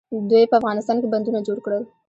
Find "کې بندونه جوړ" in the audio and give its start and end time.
0.99-1.57